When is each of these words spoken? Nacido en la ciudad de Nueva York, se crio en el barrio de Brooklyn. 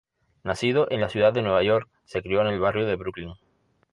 Nacido 0.43 0.87
en 0.89 0.99
la 0.99 1.09
ciudad 1.09 1.31
de 1.31 1.43
Nueva 1.43 1.61
York, 1.61 1.87
se 2.05 2.23
crio 2.23 2.41
en 2.41 2.47
el 2.47 2.59
barrio 2.59 2.87
de 2.87 2.95
Brooklyn. 2.95 3.35